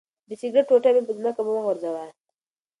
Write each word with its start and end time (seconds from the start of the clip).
د 0.29 0.31
سګرټ 0.41 0.65
ټوټه 0.69 0.89
په 1.07 1.11
ځمکه 1.17 1.41
مه 1.45 1.53
غورځوئ. 1.65 2.09